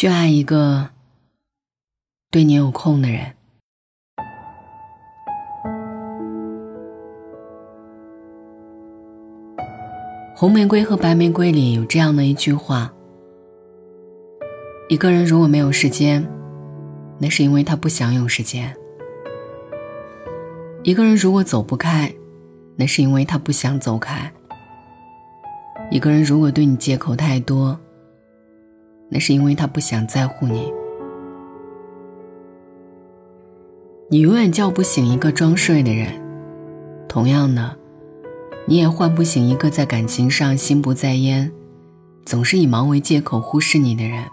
[0.00, 0.88] 去爱一个
[2.30, 3.34] 对你有空的人。
[10.34, 12.90] 红玫瑰和白玫瑰里有这样的一句话：
[14.88, 16.26] 一个人如果没有时间，
[17.18, 18.72] 那是因为他不想有时间；
[20.82, 22.10] 一个人如果走不开，
[22.74, 24.32] 那是因为他不想走开；
[25.90, 27.78] 一个人如果对你借口太多，
[29.12, 30.72] 那是因为他不想在乎你。
[34.08, 36.12] 你永远叫不醒一个装睡的人，
[37.08, 37.76] 同样的，
[38.66, 41.50] 你也唤不醒一个在感情上心不在焉、
[42.24, 44.24] 总是以忙为借口忽视你的人。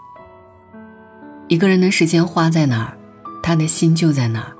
[1.47, 2.97] 一个人的时间花在哪儿，
[3.41, 4.53] 他的心就在哪儿。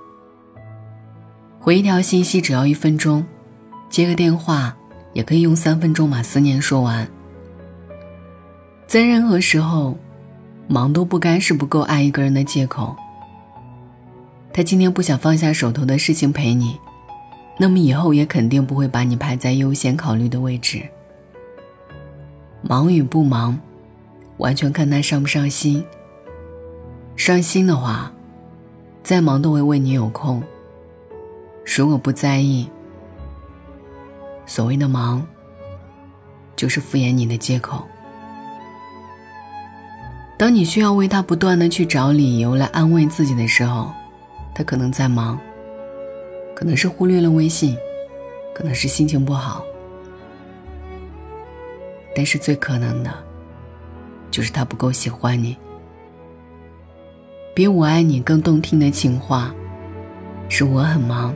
[1.60, 3.24] 回一条信息只要一分钟，
[3.90, 4.76] 接个电话
[5.14, 7.08] 也可以用三分钟把思念说完。
[8.88, 9.96] 在任何时候。
[10.68, 12.96] 忙都不该是不够爱一个人的借口。
[14.54, 16.80] 他今天不想放下手头的事情陪你，
[17.58, 20.84] 那么以后也肯定不会把你排在优先考虑的位置。
[22.62, 23.58] 忙与不忙，
[24.38, 25.86] 完全看他上不上心。
[27.16, 28.12] 上心的话，
[29.04, 30.44] 再忙都会为你有空。
[31.66, 32.70] 如果不在意，
[34.46, 35.26] 所谓的忙，
[36.56, 37.88] 就是敷衍你的借口。
[40.38, 43.92] 当你需要为他不断的去找理由来安慰自己的时候，
[44.54, 45.40] 他可能在忙，
[46.56, 47.76] 可能是忽略了微信，
[48.54, 49.64] 可能是心情不好，
[52.16, 53.12] 但是最可能的，
[54.30, 55.58] 就是他不够喜欢你。
[57.56, 59.52] 比我爱你更动听的情话，
[60.50, 61.34] 是我很忙，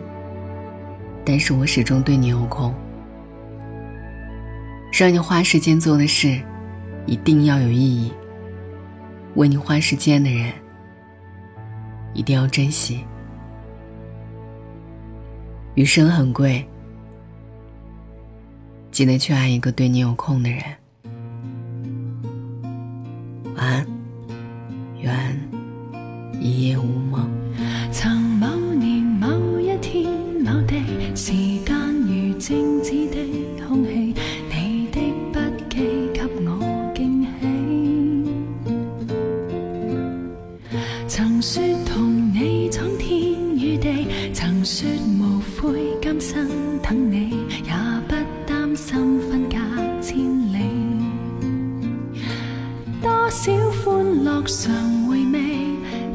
[1.26, 2.72] 但是我始终对你有空。
[4.94, 6.40] 让你花时间做的事，
[7.08, 8.14] 一定要有意义。
[9.36, 10.52] 为你花时间的人，
[12.14, 13.06] 一定要珍惜。
[15.76, 16.68] 余生很贵，
[18.92, 20.62] 记得去爱一个对你有空的人。
[41.42, 43.18] 曾说同你闯天
[43.58, 44.88] 与地曾说
[45.20, 46.48] 无悔今生
[46.84, 47.32] 等你
[47.66, 47.74] 也
[48.08, 48.14] 不
[48.46, 49.58] 担心分隔
[50.00, 50.20] 千
[50.54, 50.60] 里
[53.02, 55.40] 多少欢乐常回味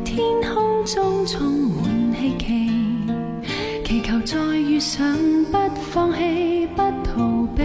[0.04, 5.18] 天空中充满希冀祈求再遇上
[5.50, 5.58] 不
[5.90, 7.64] 放弃不逃避。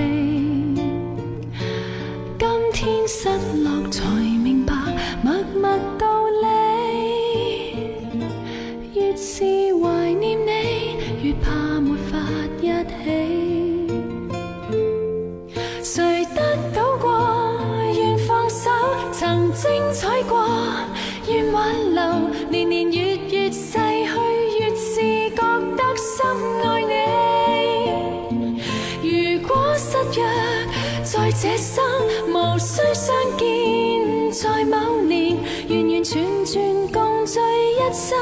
[2.40, 3.30] 今天失
[3.64, 4.31] 落才
[31.42, 31.84] 这生，
[32.28, 35.36] 无需相见，在某年，
[35.72, 38.16] 完完全全共聚一生，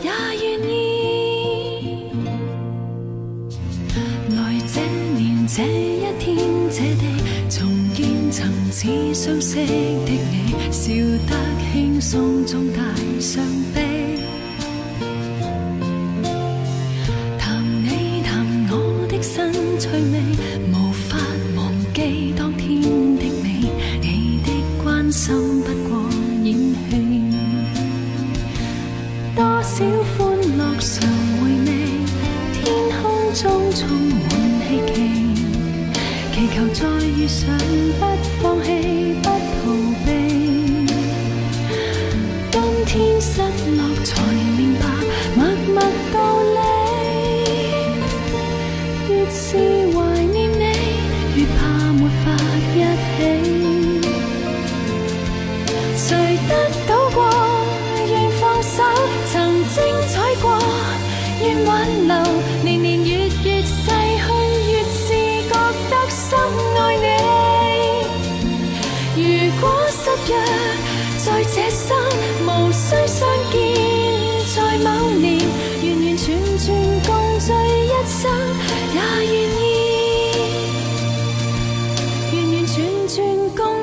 [0.00, 0.10] 也
[0.40, 2.08] 愿意。
[4.30, 4.80] 来这
[5.14, 6.38] 年这一天
[6.70, 7.04] 这地，
[7.50, 10.90] 重见曾似相识的你，笑
[11.28, 11.36] 得
[11.70, 12.46] 轻松。
[12.46, 12.80] 中带
[13.20, 13.44] 伤
[13.74, 13.83] 悲，
[25.14, 25.32] 心
[25.62, 25.96] 不过
[26.42, 26.52] 演
[26.90, 26.92] 戏，
[29.36, 29.84] 多少
[30.18, 30.18] 欢
[30.58, 31.08] 乐常
[31.38, 31.70] 回味，
[32.52, 32.62] 天
[33.00, 33.00] 空
[33.32, 33.42] 中
[33.72, 33.80] 充
[34.10, 34.26] 满
[34.66, 34.92] 希冀，
[36.34, 37.46] 祈求再遇上，
[38.00, 38.02] 不
[38.42, 38.68] 放弃，
[39.22, 39.30] 不逃
[40.04, 40.08] 避。
[42.50, 43.30] 今天失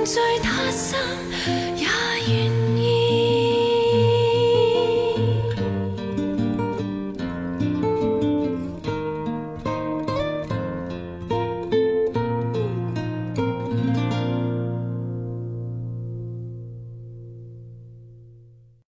[0.05, 0.97] 醉他心。